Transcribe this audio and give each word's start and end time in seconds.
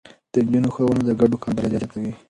د 0.31 0.33
نجونو 0.45 0.69
ښوونه 0.73 1.01
د 1.05 1.11
ګډو 1.19 1.37
کارونو 1.41 1.55
بريا 1.57 1.69
زياتوي. 1.71 2.11